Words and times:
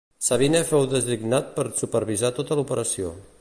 Sabine 0.27 0.61
fou 0.69 0.87
designat 0.93 1.53
per 1.59 1.67
supervisar 1.83 2.33
tota 2.41 2.59
l'operació. 2.61 3.15